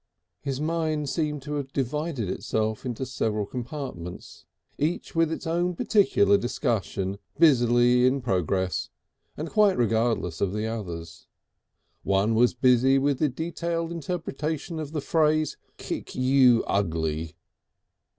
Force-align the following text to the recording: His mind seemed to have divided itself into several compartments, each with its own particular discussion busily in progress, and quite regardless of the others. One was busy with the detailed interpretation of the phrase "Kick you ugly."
His 0.41 0.59
mind 0.59 1.09
seemed 1.09 1.43
to 1.43 1.53
have 1.57 1.71
divided 1.73 2.27
itself 2.27 2.87
into 2.87 3.05
several 3.05 3.45
compartments, 3.45 4.45
each 4.79 5.13
with 5.15 5.31
its 5.31 5.45
own 5.45 5.75
particular 5.75 6.39
discussion 6.39 7.19
busily 7.37 8.07
in 8.07 8.19
progress, 8.19 8.89
and 9.37 9.47
quite 9.47 9.77
regardless 9.77 10.41
of 10.41 10.53
the 10.53 10.65
others. 10.65 11.27
One 12.01 12.33
was 12.33 12.55
busy 12.55 12.97
with 12.97 13.19
the 13.19 13.29
detailed 13.29 13.91
interpretation 13.91 14.79
of 14.79 14.91
the 14.91 15.01
phrase 15.01 15.55
"Kick 15.77 16.15
you 16.15 16.63
ugly." 16.65 17.35